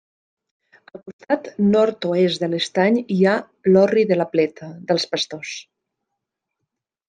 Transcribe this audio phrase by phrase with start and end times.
[0.95, 3.35] Al costat nord-oest de l'estany hi ha
[3.69, 5.57] l'Orri de la Pleta dels Pastors.